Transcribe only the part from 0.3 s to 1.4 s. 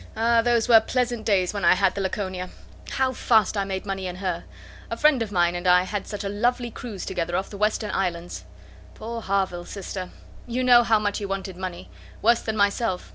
those were pleasant